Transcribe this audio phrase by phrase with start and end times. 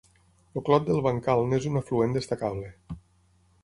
[0.59, 2.77] El Clot del Bancal n'és un afluent destacable.